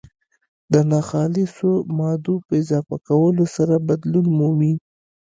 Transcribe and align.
د 0.71 0.73
ناخالصو 0.91 1.71
مادو 1.97 2.35
په 2.45 2.53
اضافه 2.61 2.95
کولو 3.07 3.45
سره 3.55 3.75
بدلون 3.87 4.27
مومي. 4.39 4.73